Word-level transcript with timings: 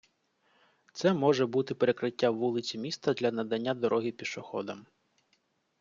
Це 0.93 1.13
може 1.13 1.45
бути 1.45 1.75
перекриття 1.75 2.29
вулиці 2.29 2.77
міста 2.77 3.13
для 3.13 3.31
надання 3.31 3.73
дороги 3.73 4.11
пішоходам. 4.11 4.85